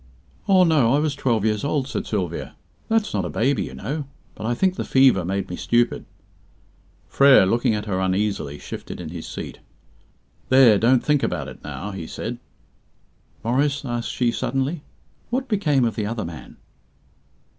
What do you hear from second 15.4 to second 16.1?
became of the